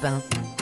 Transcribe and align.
20. 0.00 0.57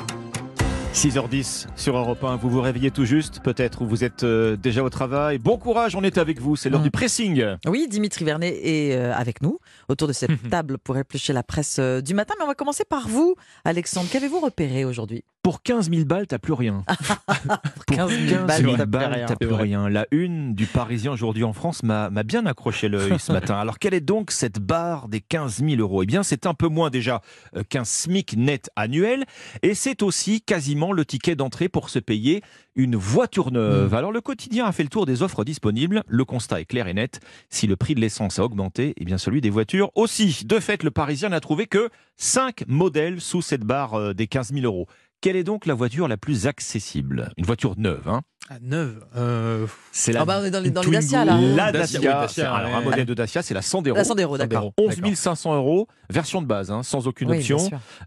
6h10 1.01 1.67
sur 1.77 1.95
Europe 1.95 2.25
1, 2.25 2.37
vous 2.37 2.49
vous 2.49 2.63
réveillez 2.63 2.91
tout 2.91 3.05
juste, 3.05 3.41
peut-être, 3.45 3.83
ou 3.83 3.87
vous 3.87 4.03
êtes 4.03 4.23
euh, 4.25 4.57
déjà 4.57 4.83
au 4.83 4.89
travail. 4.89 5.37
Bon 5.37 5.59
courage, 5.59 5.95
on 5.95 6.03
est 6.03 6.17
avec 6.17 6.41
vous, 6.41 6.57
c'est 6.57 6.71
l'heure 6.71 6.81
Mm. 6.81 6.85
du 6.85 6.91
pressing. 6.91 7.45
Oui, 7.67 7.87
Dimitri 7.91 8.25
Vernet 8.25 8.59
est 8.65 8.95
euh, 8.97 9.13
avec 9.15 9.43
nous 9.43 9.59
autour 9.91 10.09
de 10.09 10.15
cette 10.15 10.31
table 10.51 10.79
pour 10.79 10.97
éplucher 10.97 11.35
la 11.35 11.43
presse 11.43 11.77
euh, 11.81 12.01
du 12.01 12.15
matin. 12.15 12.33
Mais 12.39 12.45
on 12.45 12.49
va 12.49 12.55
commencer 12.55 12.85
par 12.89 13.09
vous, 13.09 13.35
Alexandre. 13.67 14.09
Qu'avez-vous 14.11 14.41
repéré 14.41 14.87
aujourd'hui? 14.87 15.23
Pour 15.43 15.63
15 15.63 15.91
000 15.91 16.07
balles, 16.07 16.27
t'as 16.27 16.39
plus 16.39 16.55
rien. 16.55 16.83
Pour 17.77 17.85
15 17.85 18.11
000 18.11 18.45
balles, 18.47 18.87
balles, 18.89 19.25
t'as 19.29 19.37
plus 19.37 19.53
rien. 19.55 19.85
plus. 19.85 19.93
La 19.93 20.07
une 20.11 20.55
du 20.57 20.67
Parisien 20.67 21.13
aujourd'hui 21.13 21.45
en 21.45 21.53
France 21.53 21.85
m'a 21.85 22.11
bien 22.25 22.47
accroché 22.47 22.89
l'œil 22.89 23.13
ce 23.21 23.31
matin. 23.37 23.55
Alors, 23.57 23.79
quelle 23.79 23.95
est 23.95 24.01
donc 24.01 24.33
cette 24.33 24.59
barre 24.59 25.07
des 25.09 25.21
15 25.21 25.59
000 25.65 25.81
euros? 25.81 26.03
Eh 26.03 26.07
bien, 26.07 26.25
c'est 26.25 26.47
un 26.47 26.55
peu 26.55 26.67
moins 26.67 26.91
déjà 26.91 27.21
qu'un 27.69 27.85
SMIC 27.85 28.37
net 28.37 28.71
annuel. 28.75 29.25
Et 29.63 29.75
c'est 29.75 30.03
aussi 30.03 30.41
quasiment 30.41 30.86
le 30.93 31.05
ticket 31.05 31.37
d'entrée 31.37 31.69
pour 31.69 31.91
se 31.91 31.99
payer 31.99 32.43
une 32.75 32.97
voiture 32.97 33.51
neuve. 33.51 33.95
Alors, 33.95 34.13
le 34.13 34.21
quotidien 34.21 34.67
a 34.67 34.73
fait 34.73 34.83
le 34.83 34.89
tour 34.89 35.07
des 35.07 35.23
offres 35.23 35.45
disponibles. 35.45 36.03
Le 36.07 36.25
constat 36.25 36.61
est 36.61 36.65
clair 36.65 36.89
et 36.89 36.95
net. 36.95 37.21
Si 37.51 37.67
le 37.67 37.77
prix 37.77 37.95
de 37.95 38.01
l'essence 38.01 38.39
a 38.39 38.45
augmenté, 38.45 38.95
eh 38.97 39.05
bien, 39.05 39.19
celui 39.19 39.41
des 39.41 39.51
voitures 39.51 39.91
aussi. 39.95 40.45
De 40.45 40.61
fait, 40.61 40.83
le 40.83 40.91
Parisien 40.91 41.31
n'a 41.31 41.41
trouvé 41.41 41.67
que 41.67 41.89
5 42.17 42.65
modèles 42.69 43.21
sous 43.21 43.43
cette 43.43 43.65
barre 43.65 43.95
euh, 43.95 44.15
des 44.15 44.27
15 44.27 44.53
000 44.53 44.65
euros. 44.65 44.87
Quelle 45.21 45.37
est 45.37 45.45
donc 45.45 45.67
la 45.67 45.75
voiture 45.75 46.09
la 46.09 46.17
plus 46.17 46.47
accessible? 46.47 47.33
Une 47.37 47.47
voiture 47.47 47.75
neuve, 47.79 48.09
hein 48.09 48.23
Ah, 48.49 48.59
neuve. 48.63 49.05
Euh, 49.17 49.67
C'est 49.91 50.13
la 50.13 50.21
Ah 50.23 50.25
bah, 50.25 50.39
on 50.41 50.45
est 50.45 50.53
dans 50.53 50.61
les, 50.61 50.71
dans 50.71 50.83
les. 50.83 50.91
Dacia, 50.91 51.25
là. 51.25 51.37
la 51.41 51.73
Dacia, 51.73 51.99
Dacia, 51.99 51.99
oui, 52.01 52.07
Dacia, 52.23 52.55
alors 52.55 52.71
ouais. 52.71 52.77
un 52.77 52.81
modèle 52.81 53.05
de 53.07 53.15
Dacia, 53.15 53.43
c'est 53.43 53.55
la 53.55 53.63
Sandero. 53.63 53.97
La 53.97 54.05
Sandero, 54.05 54.39
d'accord. 54.39 54.73
11 54.79 55.15
500 55.15 55.57
euros, 55.57 55.89
version 56.11 56.43
de 56.43 56.47
base, 56.47 56.71
hein, 56.71 56.85
sans 56.85 57.09
aucune 57.09 57.31
Oui, 57.31 57.39
option. 57.39 57.59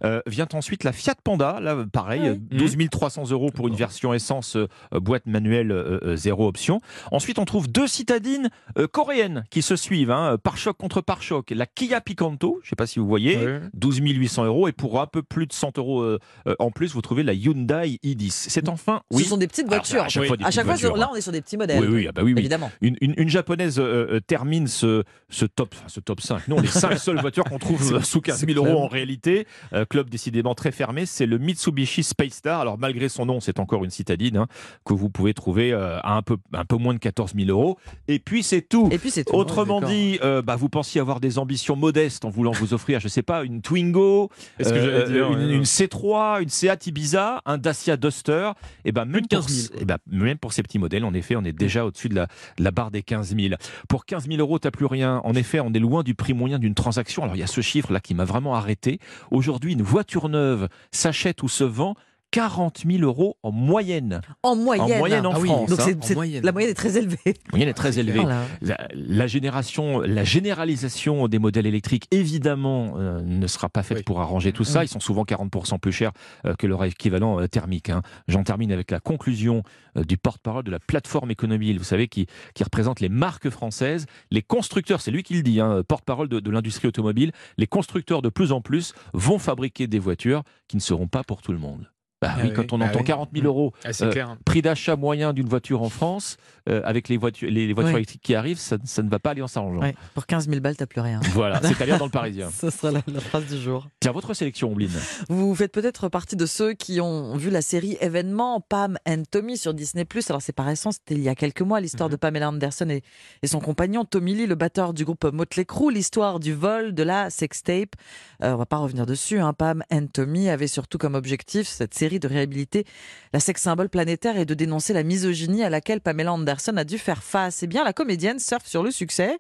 Euh, 0.05 0.21
vient 0.27 0.47
ensuite 0.53 0.85
la 0.85 0.93
Fiat 0.93 1.15
Panda, 1.23 1.59
là 1.59 1.75
pareil, 1.91 2.21
Ah 2.23 2.29
euh, 2.29 2.35
12 2.57 2.77
300 2.89 3.31
euros 3.31 3.49
pour 3.51 3.67
une 3.67 3.75
version 3.75 4.13
essence 4.13 4.55
euh, 4.55 4.67
euh, 4.93 5.01
boîte 5.01 5.25
manuelle 5.25 5.71
euh, 5.73 5.99
euh, 6.03 6.15
zéro 6.15 6.47
option. 6.47 6.79
Ensuite, 7.11 7.37
on 7.37 7.45
trouve 7.45 7.69
deux 7.69 7.87
citadines 7.87 8.49
euh, 8.77 8.87
coréennes 8.87 9.43
qui 9.49 9.61
se 9.61 9.75
suivent, 9.75 10.11
hein, 10.11 10.37
pare-choc 10.41 10.77
contre 10.77 11.01
pare-choc. 11.01 11.51
La 11.51 11.65
Kia 11.65 11.99
Picanto, 11.99 12.59
je 12.63 12.67
ne 12.67 12.69
sais 12.69 12.75
pas 12.77 12.87
si 12.87 12.99
vous 12.99 13.07
voyez, 13.07 13.35
ouais. 13.37 13.59
12 13.73 13.97
800 13.99 14.45
euros 14.45 14.69
et 14.69 14.71
pour 14.71 15.01
un 15.01 15.07
peu 15.07 15.21
plus 15.21 15.47
de 15.47 15.53
100 15.53 15.77
euros 15.79 16.01
euh, 16.01 16.17
euh, 16.47 16.55
en 16.59 16.71
plus, 16.71 16.93
vous 16.93 17.01
trouvez 17.01 17.23
la 17.23 17.33
Hyundai 17.33 17.99
i10. 18.05 18.29
C'est 18.31 18.69
enfin, 18.69 19.01
oui, 19.11 19.23
Ce 19.23 19.29
sont 19.29 19.37
des 19.37 19.47
petites 19.47 19.67
Alors, 19.67 19.83
voitures. 19.83 20.03
à 20.03 20.09
des 20.37 20.45
à 20.45 20.51
chaque 20.51 20.65
fois, 20.65 20.73
voitures, 20.75 20.95
là, 20.97 21.05
hein. 21.05 21.09
on 21.13 21.15
est 21.15 21.21
sur 21.21 21.31
des 21.31 21.41
petits 21.41 21.57
modèles. 21.57 21.79
Oui, 21.81 21.87
oui, 21.89 22.05
ah 22.09 22.11
bah 22.11 22.21
oui, 22.23 22.33
oui. 22.33 22.39
Évidemment. 22.39 22.71
Une, 22.81 22.95
une- 23.01 23.13
une 23.17 23.29
japonaise 23.29 23.79
euh, 23.79 24.07
euh, 24.15 24.19
termine 24.19 24.67
ce, 24.67 25.03
ce 25.29 25.45
top, 25.45 25.75
ce 25.87 25.99
top 25.99 26.21
5. 26.21 26.47
Non, 26.47 26.59
les 26.59 26.67
5 26.67 26.97
seules 26.99 27.19
voitures 27.19 27.43
qu'on 27.45 27.59
trouve 27.59 27.95
euh, 27.95 28.01
sous 28.01 28.21
15 28.21 28.45
000 28.45 28.51
euros 28.57 28.65
club. 28.65 28.77
en 28.77 28.87
réalité. 28.87 29.47
Euh, 29.73 29.85
club 29.85 30.09
décidément 30.09 30.55
très 30.55 30.71
fermé, 30.71 31.05
c'est 31.05 31.25
le 31.25 31.37
Mitsubishi 31.37 32.03
Space 32.03 32.33
Star. 32.33 32.61
Alors 32.61 32.77
malgré 32.77 33.09
son 33.09 33.25
nom, 33.25 33.39
c'est 33.39 33.59
encore 33.59 33.83
une 33.83 33.91
citadine 33.91 34.37
hein, 34.37 34.47
que 34.85 34.93
vous 34.93 35.09
pouvez 35.09 35.33
trouver 35.33 35.71
euh, 35.73 35.99
à 36.01 36.15
un 36.15 36.21
peu, 36.21 36.37
un 36.53 36.65
peu 36.65 36.75
moins 36.77 36.93
de 36.93 36.99
14 36.99 37.33
000 37.35 37.49
euros. 37.49 37.77
Et 38.07 38.19
puis 38.19 38.43
c'est 38.43 38.61
tout. 38.61 38.89
Et 38.91 38.97
puis, 38.97 39.11
c'est 39.11 39.23
tout. 39.25 39.35
Autrement 39.35 39.81
dit, 39.81 40.19
euh, 40.23 40.41
bah, 40.41 40.55
vous 40.55 40.69
pensiez 40.69 40.99
avoir 41.01 41.19
des 41.19 41.37
ambitions 41.39 41.75
modestes 41.75 42.25
en 42.25 42.29
voulant 42.29 42.51
vous 42.51 42.73
offrir, 42.73 42.99
je 42.99 43.07
sais 43.07 43.21
pas, 43.21 43.43
une 43.43 43.61
Twingo, 43.61 44.29
que 44.57 45.07
dire, 45.11 45.31
une, 45.31 45.37
ouais. 45.47 45.55
une 45.55 45.63
C3, 45.63 46.41
une 46.41 46.49
Seat 46.49 46.87
Ibiza, 46.87 47.41
un 47.45 47.57
Dacia 47.57 47.97
Duster. 47.97 48.51
Et 48.85 48.91
ben 48.91 49.05
même, 49.05 49.21
de 49.21 49.27
15 49.27 49.41
pour, 49.41 49.49
000, 49.49 49.67
quoi. 49.71 49.77
eh 49.81 49.85
ben, 49.85 49.97
même 50.23 50.37
pour 50.37 50.53
ces 50.53 50.63
petits 50.63 50.79
modèles, 50.79 51.05
en 51.05 51.13
effet, 51.13 51.35
on 51.35 51.43
est 51.43 51.53
déjà 51.53 51.85
au-dessus 51.85 52.09
de 52.09 52.25
la, 52.57 52.71
barre 52.71 52.91
des 52.91 53.01
15 53.03 53.35
000. 53.35 53.55
Pour 53.87 54.05
15 54.05 54.27
000 54.27 54.39
euros, 54.39 54.59
t'as 54.59 54.71
plus 54.71 54.85
rien. 54.85 55.21
En 55.23 55.33
effet, 55.33 55.59
on 55.59 55.73
est 55.73 55.79
loin 55.79 56.03
du 56.03 56.15
prix 56.15 56.33
moyen 56.33 56.59
d'une 56.59 56.75
transaction. 56.75 57.23
Alors 57.23 57.35
il 57.35 57.39
y 57.39 57.43
a 57.43 57.47
ce 57.47 57.61
chiffre 57.61 57.91
là 57.91 57.99
qui 57.99 58.13
m'a 58.13 58.25
vraiment 58.25 58.55
arrêté. 58.55 58.99
Aujourd'hui, 59.31 59.73
une 59.73 59.81
voiture 59.81 60.29
neuve 60.29 60.69
s'achète 60.91 61.43
ou 61.43 61.49
se 61.49 61.63
vend 61.63 61.95
40 62.31 62.83
000 62.85 63.03
euros 63.03 63.37
en 63.43 63.51
moyenne. 63.51 64.21
En 64.43 64.55
moyenne. 64.55 64.93
En 64.93 64.97
moyenne 64.99 65.25
en 65.25 65.31
Ah 65.33 65.39
oui, 65.39 65.47
France. 65.47 65.69
Donc, 65.69 65.79
hein. 65.79 65.93
en 66.11 66.13
moyenne. 66.13 66.43
la 66.45 66.51
moyenne 66.51 66.71
est 66.71 66.75
très 66.75 66.97
élevée. 66.97 67.17
La 67.25 67.33
moyenne 67.51 67.69
est 67.69 67.73
très 67.73 67.97
élevée. 67.99 68.19
Voilà. 68.19 68.43
La, 68.61 68.77
la 68.93 69.27
génération, 69.27 69.99
la 70.01 70.23
généralisation 70.23 71.27
des 71.27 71.39
modèles 71.39 71.65
électriques, 71.65 72.05
évidemment, 72.11 72.93
euh, 72.97 73.21
ne 73.23 73.47
sera 73.47 73.69
pas 73.69 73.83
faite 73.83 73.97
Oui. 73.99 74.03
pour 74.03 74.21
arranger 74.21 74.51
tout 74.51 74.63
ça. 74.63 74.83
Ils 74.83 74.87
sont 74.87 74.99
souvent 74.99 75.23
40% 75.23 75.79
plus 75.79 75.91
chers 75.91 76.11
euh, 76.45 76.53
que 76.55 76.67
leur 76.67 76.83
équivalent 76.83 77.39
euh, 77.41 77.47
thermique. 77.47 77.89
hein. 77.89 78.01
J'en 78.27 78.43
termine 78.43 78.71
avec 78.71 78.91
la 78.91 78.99
conclusion 78.99 79.63
euh, 79.97 80.03
du 80.03 80.17
porte-parole 80.17 80.63
de 80.63 80.71
la 80.71 80.79
plateforme 80.79 81.31
économie, 81.31 81.75
vous 81.77 81.83
savez, 81.83 82.07
qui, 82.07 82.27
qui 82.53 82.63
représente 82.63 82.99
les 82.99 83.09
marques 83.09 83.49
françaises, 83.49 84.05
les 84.31 84.41
constructeurs, 84.41 85.01
c'est 85.01 85.11
lui 85.11 85.23
qui 85.23 85.33
le 85.35 85.43
dit, 85.43 85.59
hein, 85.59 85.81
porte-parole 85.87 86.29
de, 86.29 86.39
de 86.39 86.51
l'industrie 86.51 86.87
automobile, 86.87 87.31
les 87.57 87.67
constructeurs 87.67 88.21
de 88.21 88.29
plus 88.29 88.51
en 88.51 88.61
plus 88.61 88.93
vont 89.13 89.39
fabriquer 89.39 89.87
des 89.87 89.99
voitures 89.99 90.43
qui 90.67 90.75
ne 90.77 90.81
seront 90.81 91.07
pas 91.07 91.23
pour 91.23 91.41
tout 91.41 91.51
le 91.51 91.57
monde. 91.57 91.89
Bah 92.21 92.31
Ah 92.33 92.39
oui, 92.41 92.49
oui, 92.49 92.53
quand 92.53 92.73
on 92.73 92.79
bah 92.79 92.85
entend 92.87 92.99
oui. 92.99 93.05
40 93.05 93.29
000 93.33 93.45
euros 93.45 93.73
Ah, 93.85 93.93
c'est 93.93 94.05
Euh, 94.05 94.25
prix 94.45 94.61
d'achat 94.61 94.95
moyen 94.97 95.31
d'une 95.31 95.47
voiture 95.47 95.81
en 95.81 95.89
France, 95.89 96.35
euh, 96.69 96.81
avec 96.85 97.09
les 97.09 97.17
voitures, 97.17 97.49
les, 97.49 97.67
les 97.67 97.73
voitures 97.73 97.93
Oui. 97.93 97.99
électriques 97.99 98.21
qui 98.21 98.35
arrivent, 98.35 98.59
ça, 98.59 98.77
ça 98.83 99.01
ne 99.03 99.09
va 99.09 99.19
pas 99.19 99.31
aller 99.31 99.41
en 99.41 99.47
s'arrangeant. 99.47 99.81
Pour 100.13 100.25
15 100.25 100.47
000 100.49 100.59
balles, 100.61 100.75
t'as 100.77 100.85
plus 100.85 101.01
rien. 101.01 101.19
Voilà, 101.33 101.61
c'est 101.63 101.81
à 101.81 101.85
lire 101.85 101.97
dans 101.97 102.05
le 102.05 102.11
Parisien. 102.11 102.49
Ce 102.59 102.69
sera 102.69 102.91
la, 102.91 103.01
la 103.07 103.19
phrase 103.19 103.45
du 103.45 103.57
jour. 103.59 103.87
Tiens, 103.99 104.11
votre 104.11 104.33
sélection, 104.33 104.71
Ombline. 104.71 104.91
Vous 105.29 105.53
faites 105.55 105.71
peut-être 105.71 106.09
partie 106.09 106.35
de 106.35 106.45
ceux 106.45 106.73
qui 106.73 106.99
ont 107.01 107.35
vu 107.37 107.49
la 107.49 107.61
série 107.61 107.97
événement 108.01 108.61
Pam 108.61 108.97
and 109.07 109.23
Tommy 109.31 109.57
sur 109.57 109.73
Disney+. 109.73 110.05
Alors 110.29 110.41
c'est 110.41 110.53
pas 110.53 110.63
récent, 110.63 110.91
c'était 110.91 111.15
il 111.15 111.21
y 111.21 111.29
a 111.29 111.35
quelques 111.35 111.61
mois, 111.61 111.79
l'histoire 111.79 112.09
de 112.09 112.15
Pamela 112.15 112.49
Anderson 112.49 112.89
et, 112.89 113.01
et 113.41 113.47
son 113.47 113.59
compagnon 113.59 114.05
Tommy 114.05 114.35
Lee, 114.35 114.45
le 114.47 114.55
batteur 114.55 114.93
du 114.93 115.05
groupe 115.05 115.25
Motley 115.25 115.65
Crue, 115.65 115.91
l'histoire 115.93 116.39
du 116.39 116.53
vol 116.53 116.93
de 116.93 117.03
la 117.03 117.29
sextape. 117.29 117.95
Euh, 118.43 118.53
on 118.53 118.57
va 118.57 118.65
pas 118.65 118.77
revenir 118.77 119.05
dessus. 119.05 119.39
Hein. 119.39 119.53
Pam 119.53 119.83
and 119.91 120.07
Tommy 120.13 120.49
avait 120.49 120.67
surtout 120.67 120.97
comme 120.97 121.15
objectif 121.15 121.67
cette 121.67 121.93
série 121.93 122.19
de 122.19 122.27
réhabiliter 122.27 122.85
la 123.33 123.39
sex 123.39 123.61
symbole 123.61 123.89
planétaire 123.89 124.37
et 124.37 124.45
de 124.45 124.53
dénoncer 124.53 124.93
la 124.93 125.03
misogynie 125.03 125.63
à 125.63 125.69
laquelle 125.69 126.01
Pamela 126.01 126.33
Anderson 126.33 126.58
a 126.67 126.83
dû 126.83 126.97
faire 126.97 127.23
face. 127.23 127.63
Eh 127.63 127.67
bien, 127.67 127.83
la 127.83 127.93
comédienne 127.93 128.39
surfe 128.39 128.67
sur 128.67 128.83
le 128.83 128.91
succès. 128.91 129.37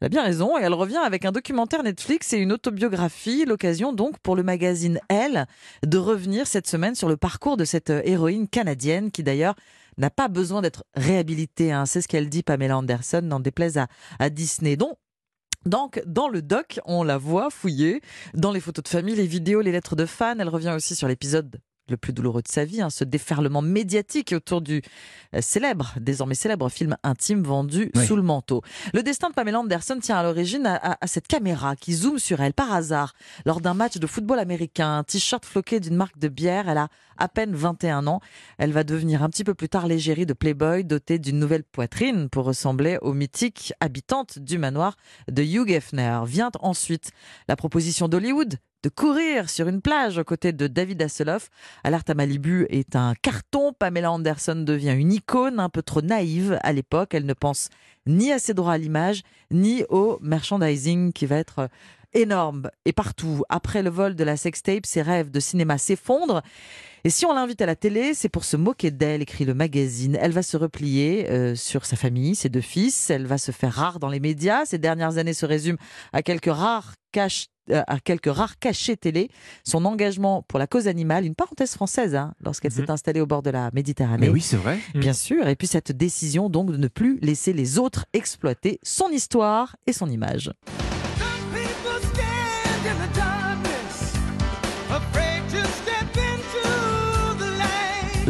Elle 0.00 0.06
a 0.06 0.08
bien 0.08 0.22
raison 0.22 0.58
et 0.58 0.62
elle 0.62 0.74
revient 0.74 0.98
avec 1.04 1.24
un 1.24 1.32
documentaire 1.32 1.82
Netflix 1.82 2.32
et 2.32 2.38
une 2.38 2.52
autobiographie. 2.52 3.44
L'occasion 3.44 3.92
donc 3.92 4.18
pour 4.18 4.36
le 4.36 4.42
magazine 4.42 5.00
Elle 5.08 5.46
de 5.84 5.98
revenir 5.98 6.46
cette 6.46 6.66
semaine 6.66 6.94
sur 6.94 7.08
le 7.08 7.16
parcours 7.16 7.56
de 7.56 7.64
cette 7.64 7.90
euh, 7.90 8.02
héroïne 8.04 8.48
canadienne 8.48 9.10
qui 9.10 9.22
d'ailleurs 9.22 9.54
n'a 9.98 10.10
pas 10.10 10.28
besoin 10.28 10.62
d'être 10.62 10.84
réhabilitée. 10.94 11.72
hein. 11.72 11.86
C'est 11.86 12.00
ce 12.00 12.08
qu'elle 12.08 12.28
dit 12.28 12.42
Pamela 12.42 12.78
Anderson, 12.78 13.22
n'en 13.22 13.40
déplaise 13.40 13.76
à, 13.76 13.88
à 14.18 14.30
Disney. 14.30 14.76
Donc, 14.76 14.96
donc, 15.66 16.02
dans 16.06 16.28
le 16.28 16.40
doc, 16.40 16.80
on 16.86 17.02
la 17.02 17.18
voit 17.18 17.50
fouiller 17.50 18.00
dans 18.32 18.50
les 18.50 18.60
photos 18.60 18.82
de 18.82 18.88
famille, 18.88 19.14
les 19.14 19.26
vidéos, 19.26 19.60
les 19.60 19.72
lettres 19.72 19.94
de 19.94 20.06
fans. 20.06 20.36
Elle 20.38 20.48
revient 20.48 20.72
aussi 20.74 20.94
sur 20.94 21.06
l'épisode 21.06 21.60
le 21.90 21.96
plus 21.96 22.12
douloureux 22.12 22.42
de 22.42 22.48
sa 22.48 22.64
vie, 22.64 22.80
hein, 22.80 22.90
ce 22.90 23.04
déferlement 23.04 23.62
médiatique 23.62 24.32
autour 24.34 24.60
du 24.60 24.82
euh, 25.34 25.40
célèbre, 25.40 25.92
désormais 26.00 26.34
célèbre 26.34 26.68
film 26.68 26.96
intime 27.02 27.42
vendu 27.42 27.90
Oui. 27.94 28.06
sous 28.06 28.16
le 28.16 28.22
manteau. 28.22 28.62
Le 28.94 29.02
destin 29.02 29.28
de 29.28 29.34
Pamela 29.34 29.60
Anderson 29.60 29.98
tient 30.00 30.16
à 30.16 30.22
l'origine 30.22 30.66
à, 30.66 30.76
à- 30.76 30.96
à 31.04 31.06
cette 31.06 31.26
caméra 31.26 31.76
qui 31.76 31.92
zoome 31.92 32.18
sur 32.18 32.40
elle 32.40 32.54
par 32.54 32.72
hasard 32.72 33.12
lors 33.44 33.60
d'un 33.60 33.74
match 33.74 33.98
de 33.98 34.06
football 34.06 34.38
américain. 34.38 34.98
Un 34.98 35.04
t-shirt 35.04 35.44
floqué 35.44 35.80
d'une 35.80 35.96
marque 35.96 36.18
de 36.18 36.28
bière. 36.28 36.68
Elle 36.68 36.78
a 36.78 36.88
à 37.18 37.28
peine 37.28 37.54
21 37.54 38.06
ans. 38.06 38.20
Elle 38.58 38.72
va 38.72 38.82
devenir 38.84 39.22
un 39.22 39.28
petit 39.28 39.44
peu 39.44 39.54
plus 39.54 39.68
tard 39.68 39.86
l'égérie 39.86 40.26
de 40.26 40.32
Playboy, 40.32 40.84
dotée 40.84 41.18
d'une 41.18 41.38
nouvelle 41.38 41.64
poitrine 41.64 42.28
pour 42.30 42.44
ressembler 42.46 42.98
aux 43.02 43.12
mythiques 43.12 43.72
habitantes 43.80 44.38
du 44.38 44.56
manoir 44.58 44.96
de 45.30 45.42
Hugh 45.42 45.70
Hefner. 45.70 46.20
Vient 46.26 46.50
ensuite 46.60 47.10
la 47.48 47.56
proposition 47.56 48.08
d'Hollywood 48.08 48.56
de 48.82 48.88
courir 48.88 49.50
sur 49.50 49.68
une 49.68 49.82
plage 49.82 50.18
aux 50.18 50.24
côtés 50.24 50.52
de 50.52 50.66
David 50.66 51.02
Hasselhoff. 51.02 51.50
Alerte 51.84 52.10
à 52.10 52.14
Malibu 52.14 52.66
est 52.70 52.96
un 52.96 53.14
carton. 53.20 53.72
Pamela 53.72 54.10
Anderson 54.12 54.56
devient 54.56 54.94
une 54.96 55.12
icône 55.12 55.60
un 55.60 55.68
peu 55.68 55.82
trop 55.82 56.02
naïve 56.02 56.58
à 56.62 56.72
l'époque. 56.72 57.14
Elle 57.14 57.26
ne 57.26 57.34
pense 57.34 57.68
ni 58.06 58.32
à 58.32 58.38
ses 58.38 58.54
droits 58.54 58.72
à 58.72 58.78
l'image, 58.78 59.22
ni 59.50 59.84
au 59.90 60.18
merchandising 60.22 61.12
qui 61.12 61.26
va 61.26 61.36
être 61.36 61.68
énorme 62.12 62.70
et 62.84 62.92
partout. 62.92 63.42
Après 63.48 63.82
le 63.82 63.90
vol 63.90 64.14
de 64.14 64.24
la 64.24 64.36
sextape, 64.36 64.86
ses 64.86 65.02
rêves 65.02 65.30
de 65.30 65.40
cinéma 65.40 65.78
s'effondrent. 65.78 66.42
Et 67.04 67.10
si 67.10 67.24
on 67.24 67.32
l'invite 67.32 67.62
à 67.62 67.66
la 67.66 67.76
télé, 67.76 68.12
c'est 68.12 68.28
pour 68.28 68.44
se 68.44 68.58
moquer 68.58 68.90
d'elle, 68.90 69.22
écrit 69.22 69.46
le 69.46 69.54
magazine. 69.54 70.18
Elle 70.20 70.32
va 70.32 70.42
se 70.42 70.56
replier 70.56 71.30
euh, 71.30 71.54
sur 71.54 71.86
sa 71.86 71.96
famille, 71.96 72.34
ses 72.34 72.50
deux 72.50 72.60
fils. 72.60 73.08
Elle 73.08 73.26
va 73.26 73.38
se 73.38 73.52
faire 73.52 73.72
rare 73.72 74.00
dans 74.00 74.10
les 74.10 74.20
médias. 74.20 74.66
Ces 74.66 74.78
dernières 74.78 75.16
années 75.16 75.32
se 75.32 75.46
résument 75.46 75.78
à 76.12 76.22
quelques 76.22 76.52
rares 76.52 76.92
euh, 77.70 77.82
à 77.86 78.00
quelques 78.00 78.32
rares 78.32 78.58
cachets 78.58 78.96
télé, 78.96 79.30
son 79.64 79.84
engagement 79.84 80.42
pour 80.48 80.58
la 80.58 80.66
cause 80.66 80.88
animale, 80.88 81.24
une 81.24 81.34
parenthèse 81.34 81.72
française, 81.72 82.14
hein, 82.14 82.34
lorsqu'elle 82.44 82.72
s'est 82.72 82.90
installée 82.90 83.20
au 83.20 83.26
bord 83.26 83.42
de 83.42 83.50
la 83.50 83.70
Méditerranée. 83.72 84.26
Mais 84.26 84.32
oui, 84.32 84.40
c'est 84.40 84.56
vrai. 84.56 84.78
Bien 84.94 85.12
sûr, 85.12 85.46
et 85.46 85.56
puis 85.56 85.66
cette 85.66 85.92
décision 85.92 86.48
donc 86.48 86.72
de 86.72 86.76
ne 86.76 86.88
plus 86.88 87.18
laisser 87.20 87.52
les 87.52 87.78
autres 87.78 88.06
exploiter 88.12 88.80
son 88.82 89.08
histoire 89.10 89.76
et 89.86 89.92
son 89.92 90.08
image. 90.08 90.50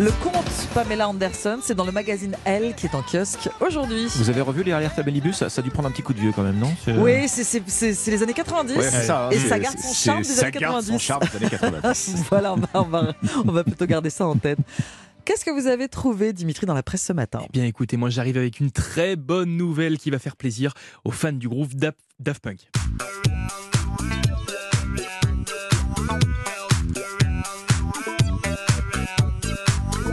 Le 0.00 0.11
conte 0.23 0.69
Pamela 0.73 1.08
Anderson. 1.11 1.58
C'est 1.62 1.75
dans 1.75 1.85
le 1.85 1.93
magazine 1.93 2.35
Elle 2.47 2.75
qui 2.75 2.87
est 2.87 2.94
en 2.94 3.02
kiosque 3.02 3.50
aujourd'hui. 3.61 4.06
Vous 4.17 4.31
avez 4.31 4.41
revu 4.41 4.62
les 4.62 4.73
alertes 4.73 4.99
à 4.99 5.02
Bellibus 5.02 5.37
ça, 5.37 5.50
ça 5.50 5.61
a 5.61 5.62
dû 5.62 5.70
prendre 5.70 5.88
un 5.88 5.91
petit 5.93 6.00
coup 6.02 6.14
de 6.14 6.20
vieux 6.20 6.32
quand 6.35 6.43
même, 6.43 6.58
non? 6.58 6.73
C'est- 6.85 6.93
Oui, 6.97 7.29
c'est- 7.29 7.44
c'est 7.44 7.62
c'est- 7.67 7.93
c'est 7.93 8.11
les 8.11 8.23
années 8.23 8.32
90. 8.32 8.76
Ouais, 8.76 8.82
c'est 8.91 9.02
ça, 9.02 9.26
hein, 9.26 9.31
et 9.31 9.38
ça 9.38 9.58
garde 9.58 9.79
son 9.79 9.93
charme 9.93 10.23
des 10.23 10.29
ça 10.29 10.43
années 10.47 10.50
garde 10.58 10.62
90. 10.85 10.93
son 10.93 10.99
charme 10.99 11.23
des 11.31 11.37
années 11.37 11.50
90. 11.50 12.14
voilà, 12.31 12.55
on 12.55 12.56
va, 12.56 12.69
on, 12.75 12.82
va, 12.85 13.12
on 13.47 13.52
va 13.52 13.62
plutôt 13.64 13.85
garder 13.85 14.08
ça 14.11 14.26
en 14.26 14.37
tête. 14.37 14.58
Qu'est-ce 15.26 15.44
que 15.44 15.50
vous 15.50 15.67
avez 15.67 15.87
trouvé, 15.88 16.32
Dimitri, 16.32 16.64
dans 16.64 16.75
la 16.75 16.82
presse 16.82 17.02
ce 17.05 17.12
matin? 17.12 17.41
Eh 17.44 17.49
bien 17.52 17.64
écoutez, 17.67 17.99
moi 17.99 18.08
j'arrive 18.08 18.38
avec 18.38 18.58
une 18.58 18.70
très 18.70 19.17
bonne 19.17 19.55
nouvelle 19.56 19.99
qui 19.99 20.11
va 20.11 20.19
faire 20.19 20.35
plaisir 20.37 20.73
aux 21.05 21.11
fans 21.11 21.32
du 21.32 21.47
groupe 21.49 21.75
Daft 21.75 22.41
Punk. 22.43 22.70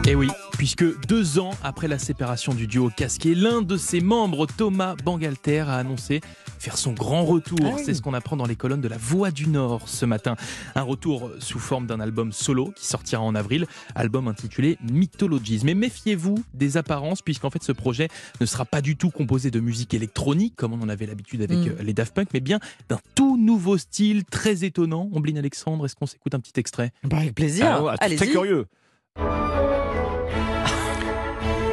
Et 0.10 0.16
oui, 0.16 0.30
puisque 0.54 0.86
deux 1.08 1.38
ans 1.38 1.52
après 1.64 1.90
la 1.90 2.00
séparation 2.00 2.54
du 2.54 2.66
duo 2.66 2.90
Casquet, 2.96 3.36
l'un 3.36 3.62
de 3.62 3.76
ses 3.76 4.00
membres, 4.00 4.48
Thomas 4.48 4.96
Bangalter, 5.04 5.60
a 5.68 5.76
annoncé 5.76 6.22
faire 6.60 6.78
son 6.78 6.94
grand 6.94 7.26
retour. 7.26 7.58
Ah 7.64 7.72
oui. 7.76 7.82
C'est 7.86 7.94
ce 7.94 8.02
qu'on 8.02 8.14
apprend 8.14 8.38
dans 8.38 8.46
les 8.46 8.56
colonnes 8.56 8.80
de 8.80 8.88
La 8.88 8.98
Voix 8.98 9.32
du 9.32 9.48
Nord 9.50 9.90
ce 9.90 10.06
matin. 10.06 10.38
Un 10.76 10.82
retour 10.84 11.30
sous 11.40 11.60
forme 11.60 11.88
d'un 11.88 12.00
album 12.00 12.32
solo 12.32 12.72
qui 12.78 12.86
sortira 12.88 13.22
en 13.22 13.36
avril, 13.36 13.68
album 13.96 14.30
intitulé 14.30 14.78
Mythologies. 14.82 15.60
Mais 15.66 15.74
méfiez-vous 15.74 16.36
des 16.54 16.78
apparences, 16.78 17.22
puisqu'en 17.22 17.50
fait 17.50 17.62
ce 17.62 17.74
projet 17.74 18.08
ne 18.40 18.46
sera 18.46 18.64
pas 18.64 18.80
du 18.80 18.96
tout 18.96 19.10
composé 19.10 19.52
de 19.52 19.60
musique 19.60 19.94
électronique, 19.94 20.54
comme 20.56 20.72
on 20.72 20.82
en 20.82 20.88
avait 20.90 21.06
l'habitude 21.06 21.42
avec 21.42 21.58
Mm. 21.58 21.68
euh, 21.80 21.84
les 21.84 21.94
Daft 21.94 22.14
Punk, 22.16 22.30
mais 22.34 22.40
bien 22.40 22.60
d'un 22.88 23.00
tout 23.14 23.36
nouveau 23.36 23.78
style 23.78 24.24
très 24.24 24.64
étonnant. 24.64 25.10
Ombline 25.12 25.38
Alexandre, 25.38 25.84
est-ce 25.86 25.98
qu'on 25.98 26.06
s'écoute 26.06 26.34
un 26.34 26.40
petit 26.40 26.58
extrait? 26.58 26.94
Bah, 27.04 27.18
Avec 27.18 27.36
plaisir. 27.36 27.66
Ah 27.68 27.84
ouais, 27.84 27.92
Allez-y. 28.00 28.16
très 28.18 28.28
curieux. 28.30 28.68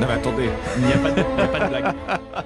Non 0.00 0.06
mais 0.06 0.14
attendez. 0.14 0.50
Il 0.76 0.86
n'y 0.86 0.92
a 0.92 0.96
pas 0.98 1.10
de, 1.10 1.68
blague. 1.68 1.94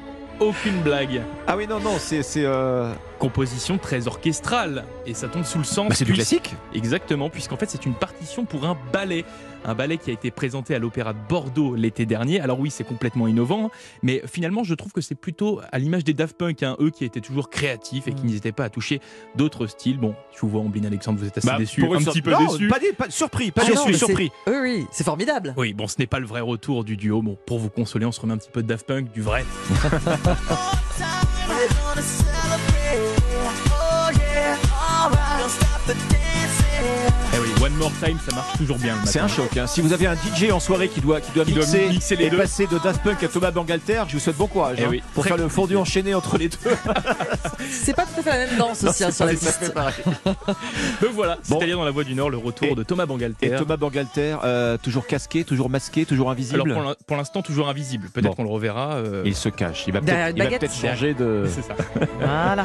Aucune 0.41 0.81
blague. 0.83 1.23
Ah 1.47 1.57
oui 1.57 1.67
non 1.67 1.81
non 1.81 1.97
c'est 1.99 2.23
euh... 2.37 2.93
Composition 3.19 3.79
très 3.79 4.07
orchestrale. 4.07 4.85
Et 5.05 5.13
ça 5.15 5.27
tombe 5.27 5.43
sous 5.45 5.59
le 5.59 5.65
sens. 5.65 5.89
bah, 5.89 5.95
c'est 5.97 6.05
du 6.05 6.13
classique. 6.13 6.55
Exactement, 6.73 7.29
puisqu'en 7.31 7.57
fait 7.57 7.69
c'est 7.69 7.85
une 7.85 7.95
partition 7.95 8.45
pour 8.45 8.65
un 8.65 8.77
ballet. 8.93 9.25
Un 9.65 9.75
ballet 9.75 9.99
qui 9.99 10.11
a 10.11 10.13
été 10.13 10.31
présenté 10.31 10.73
à 10.77 10.79
l'Opéra 10.79 11.13
de 11.13 11.19
Bordeaux 11.29 11.75
l'été 11.75 12.07
dernier. 12.07 12.41
Alors 12.41 12.61
oui, 12.61 12.71
c'est 12.71 12.85
complètement 12.85 13.27
innovant, 13.27 13.73
mais 14.05 14.23
finalement 14.25 14.63
je 14.63 14.73
trouve 14.75 14.93
que 14.93 15.01
c'est 15.01 15.17
plutôt 15.17 15.61
à 15.73 15.81
l'image 15.81 16.05
des 16.05 16.15
Daft 16.15 16.37
Punk, 16.39 16.63
hein, 16.63 16.77
eux 16.79 16.91
qui 16.91 17.05
étaient 17.05 17.21
toujours 17.21 17.51
créatifs 17.51 18.07
et 18.07 18.13
qui 18.13 18.23
Mm. 18.23 18.27
n'hésitaient 18.27 18.53
pas 18.53 18.65
à 18.65 18.71
toucher 18.71 19.01
d'autres 19.35 19.67
styles. 19.67 19.99
Bon, 19.99 20.15
vous 20.41 20.49
vois, 20.49 20.61
Ombline 20.61 20.87
Alexandre, 20.87 21.19
vous 21.19 21.27
êtes 21.27 21.39
assez 21.39 21.47
Bah, 21.49 21.57
déçu, 21.59 21.81
pour 21.81 21.97
un 21.97 21.99
petit 21.99 22.23
peu 22.23 22.31
non, 22.31 22.47
déçu. 22.47 22.69
Pas, 22.69 22.79
dé- 22.79 22.93
pas- 22.93 23.11
surpris, 23.11 23.51
pas 23.51 23.63
Ah 23.65 23.71
non, 23.75 23.85
déçu, 23.85 23.93
c'est- 23.99 24.07
surpris. 24.07 24.31
Oui, 24.47 24.55
oui, 24.63 24.87
c'est 24.93 25.03
formidable. 25.03 25.55
Oui, 25.57 25.75
bon, 25.75 25.89
ce 25.89 25.97
n'est 25.99 26.07
pas 26.07 26.21
le 26.21 26.27
vrai 26.27 26.41
retour 26.41 26.85
du 26.85 26.97
duo. 26.97 27.21
Bon, 27.21 27.37
pour 27.45 27.59
vous 27.59 27.69
consoler, 27.69 28.07
on 28.07 28.13
se 28.13 28.21
remet 28.21 28.35
un 28.35 28.39
petit 28.39 28.51
peu 28.53 28.63
de 28.63 28.69
Daft 28.69 28.87
Punk, 28.87 29.11
du 29.11 29.23
vrai. 29.23 29.45
time, 30.35 31.27
I'm 31.49 31.69
gonna. 31.69 32.28
Time, 38.05 38.19
ça 38.29 38.35
marche 38.35 38.57
toujours 38.59 38.79
bien. 38.79 38.95
C'est 39.05 39.19
un 39.21 39.29
choc. 39.29 39.57
hein. 39.57 39.67
Si 39.67 39.81
vous 39.81 39.93
avez 39.93 40.07
un 40.07 40.15
DJ 40.15 40.51
en 40.53 40.61
soirée 40.61 40.89
qui 40.89 41.01
doit, 41.01 41.21
qui 41.21 41.33
doit, 41.33 41.45
Qui 41.45 41.53
doit 41.53 41.65
mixer, 41.67 42.17
les 42.17 42.25
et 42.27 42.31
deux. 42.31 42.37
passer 42.37 42.67
de 42.67 42.79
Daft 42.79 43.03
Punk 43.03 43.23
à 43.23 43.29
Thomas 43.29 43.51
Bangalter, 43.51 44.03
je 44.09 44.15
vous 44.15 44.19
souhaite 44.19 44.37
bon 44.37 44.47
courage 44.47 44.77
Eh 44.81 44.85
hein, 44.85 44.89
oui, 44.91 45.03
pour 45.15 45.23
très 45.25 45.31
faire 45.31 45.39
le 45.39 45.49
fondu 45.49 45.77
enchaîné 45.77 46.15
entre 46.15 46.39
les 46.39 46.49
deux. 46.49 46.57
C'est 47.71 47.95
pas 47.95 48.03
tout 48.05 48.21
à 48.21 48.23
fait 48.23 48.31
la 48.31 48.47
même 48.47 48.57
danse 48.59 48.85
aussi 48.85 49.05
hein, 49.05 49.11
sur 49.11 49.25
la 49.27 49.33
piste. 49.33 49.73
Donc 51.03 51.11
voilà, 51.15 51.37
Bon. 51.49 51.59
c'est-à-dire 51.59 51.77
dans 51.79 51.85
la 51.85 51.91
Voix 51.91 52.05
du 52.05 52.15
Nord, 52.15 52.31
le 52.31 52.37
retour 52.39 52.69
Et- 52.69 52.75
de 52.75 52.83
Thomas 52.83 53.07
Bangalter. 53.07 53.47
Et 53.47 53.57
Thomas 53.57 53.77
Bangalter, 53.77 54.37
euh, 54.45 54.77
toujours 54.79 55.07
casqué, 55.07 55.45
toujours 55.45 55.71
masqué, 55.71 56.05
toujours 56.07 56.31
invisible. 56.31 56.61
Alors 56.63 56.75
pour 56.77 56.89
l'in- 56.89 56.97
pour 57.07 57.17
l'instant 57.17 57.43
toujours 57.43 57.69
invisible. 57.69 58.09
Peut-être 58.13 58.29
Bon. 58.31 58.35
qu'on 58.35 58.45
le 58.45 58.51
reverra. 58.51 58.95
euh, 58.97 59.23
Il 59.25 59.35
se 59.35 59.49
cache. 59.49 59.85
Il 59.87 59.93
va 59.93 60.01
peut-être 60.01 60.75
changer 60.75 61.15
de. 61.15 61.45
C'est 61.53 61.63
ça. 61.63 61.75
Voilà. 62.21 62.65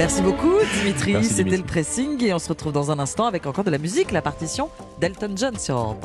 Merci 0.00 0.22
beaucoup, 0.22 0.54
Dimitri. 0.78 1.22
C'était 1.22 1.58
le 1.58 1.62
pressing 1.62 2.24
et 2.24 2.32
on 2.32 2.38
se 2.38 2.48
retrouve 2.48 2.72
dans 2.72 2.90
un 2.90 2.98
instant 2.98 3.26
avec 3.26 3.44
encore 3.44 3.64
de 3.64 3.70
la 3.70 3.76
musique, 3.76 4.12
la 4.12 4.22
partition 4.22 4.70
d'Elton 4.98 5.34
John 5.36 5.58
sur 5.58 5.94